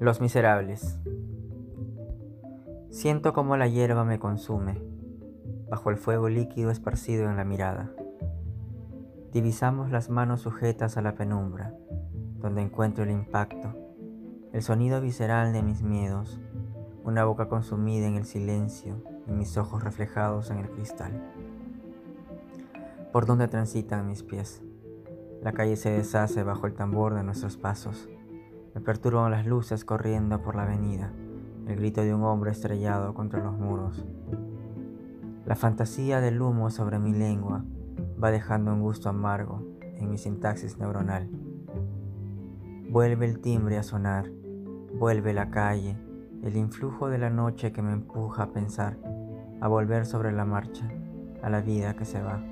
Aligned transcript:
Los 0.00 0.20
miserables. 0.20 0.96
Siento 2.88 3.32
como 3.32 3.56
la 3.56 3.66
hierba 3.66 4.04
me 4.04 4.20
consume, 4.20 4.80
bajo 5.68 5.90
el 5.90 5.96
fuego 5.96 6.28
líquido 6.28 6.70
esparcido 6.70 7.28
en 7.28 7.36
la 7.36 7.42
mirada. 7.42 7.90
Divisamos 9.32 9.90
las 9.90 10.08
manos 10.08 10.42
sujetas 10.42 10.96
a 10.96 11.02
la 11.02 11.16
penumbra, 11.16 11.74
donde 12.36 12.62
encuentro 12.62 13.02
el 13.02 13.10
impacto, 13.10 13.74
el 14.52 14.62
sonido 14.62 15.00
visceral 15.00 15.52
de 15.52 15.64
mis 15.64 15.82
miedos, 15.82 16.40
una 17.02 17.24
boca 17.24 17.48
consumida 17.48 18.06
en 18.06 18.14
el 18.14 18.24
silencio 18.24 19.02
y 19.26 19.32
mis 19.32 19.58
ojos 19.58 19.82
reflejados 19.82 20.52
en 20.52 20.58
el 20.58 20.70
cristal. 20.70 21.28
Por 23.10 23.26
donde 23.26 23.48
transitan 23.48 24.06
mis 24.06 24.22
pies, 24.22 24.62
la 25.42 25.50
calle 25.50 25.74
se 25.74 25.90
deshace 25.90 26.44
bajo 26.44 26.68
el 26.68 26.74
tambor 26.74 27.16
de 27.16 27.24
nuestros 27.24 27.56
pasos 27.56 28.08
me 28.74 28.80
perturban 28.80 29.30
las 29.30 29.46
luces 29.46 29.84
corriendo 29.84 30.42
por 30.42 30.54
la 30.54 30.62
avenida, 30.62 31.12
el 31.66 31.76
grito 31.76 32.02
de 32.02 32.14
un 32.14 32.22
hombre 32.22 32.50
estrellado 32.50 33.14
contra 33.14 33.42
los 33.42 33.56
muros. 33.58 34.04
La 35.46 35.56
fantasía 35.56 36.20
del 36.20 36.40
humo 36.40 36.70
sobre 36.70 36.98
mi 36.98 37.12
lengua 37.12 37.64
va 38.22 38.30
dejando 38.30 38.72
un 38.72 38.80
gusto 38.80 39.08
amargo 39.08 39.62
en 39.96 40.10
mi 40.10 40.18
sintaxis 40.18 40.78
neuronal. 40.78 41.28
Vuelve 42.90 43.26
el 43.26 43.40
timbre 43.40 43.78
a 43.78 43.82
sonar, 43.82 44.30
vuelve 44.98 45.32
la 45.32 45.50
calle, 45.50 45.96
el 46.42 46.56
influjo 46.56 47.08
de 47.08 47.18
la 47.18 47.30
noche 47.30 47.72
que 47.72 47.82
me 47.82 47.92
empuja 47.92 48.44
a 48.44 48.52
pensar, 48.52 48.96
a 49.60 49.68
volver 49.68 50.06
sobre 50.06 50.32
la 50.32 50.44
marcha, 50.44 50.88
a 51.42 51.50
la 51.50 51.60
vida 51.60 51.96
que 51.96 52.04
se 52.04 52.22
va. 52.22 52.42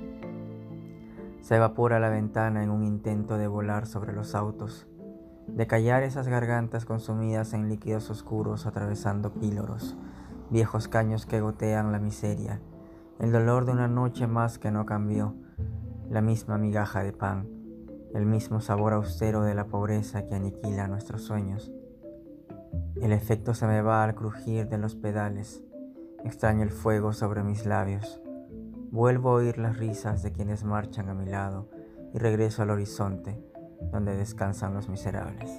Se 1.40 1.56
evapora 1.56 2.00
la 2.00 2.08
ventana 2.08 2.64
en 2.64 2.70
un 2.70 2.82
intento 2.82 3.38
de 3.38 3.46
volar 3.46 3.86
sobre 3.86 4.12
los 4.12 4.34
autos 4.34 4.88
de 5.48 5.66
callar 5.66 6.02
esas 6.02 6.28
gargantas 6.28 6.84
consumidas 6.84 7.52
en 7.52 7.68
líquidos 7.68 8.10
oscuros 8.10 8.66
atravesando 8.66 9.32
píloros, 9.32 9.96
viejos 10.50 10.88
caños 10.88 11.26
que 11.26 11.40
gotean 11.40 11.92
la 11.92 11.98
miseria, 11.98 12.60
el 13.18 13.32
dolor 13.32 13.64
de 13.64 13.72
una 13.72 13.88
noche 13.88 14.26
más 14.26 14.58
que 14.58 14.70
no 14.70 14.84
cambió, 14.86 15.34
la 16.10 16.20
misma 16.20 16.58
migaja 16.58 17.02
de 17.02 17.12
pan, 17.12 17.48
el 18.14 18.26
mismo 18.26 18.60
sabor 18.60 18.92
austero 18.92 19.42
de 19.42 19.54
la 19.54 19.66
pobreza 19.66 20.26
que 20.26 20.34
aniquila 20.34 20.88
nuestros 20.88 21.22
sueños. 21.22 21.72
El 23.00 23.12
efecto 23.12 23.54
se 23.54 23.66
me 23.66 23.82
va 23.82 24.04
al 24.04 24.14
crujir 24.14 24.68
de 24.68 24.78
los 24.78 24.94
pedales, 24.94 25.62
extraño 26.24 26.62
el 26.62 26.70
fuego 26.70 27.12
sobre 27.12 27.42
mis 27.42 27.66
labios, 27.66 28.20
vuelvo 28.90 29.30
a 29.30 29.34
oír 29.34 29.58
las 29.58 29.78
risas 29.78 30.22
de 30.22 30.32
quienes 30.32 30.64
marchan 30.64 31.08
a 31.08 31.14
mi 31.14 31.26
lado 31.26 31.68
y 32.14 32.18
regreso 32.18 32.62
al 32.62 32.70
horizonte 32.70 33.42
donde 33.80 34.16
descansan 34.16 34.74
los 34.74 34.88
miserables. 34.88 35.50